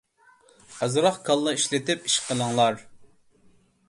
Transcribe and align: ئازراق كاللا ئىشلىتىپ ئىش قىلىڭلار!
ئازراق 0.85 1.19
كاللا 1.27 1.53
ئىشلىتىپ 1.57 2.09
ئىش 2.09 2.15
قىلىڭلار! 2.31 2.81